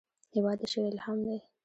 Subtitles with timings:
[0.35, 1.39] هېواد د شعر الهام دی.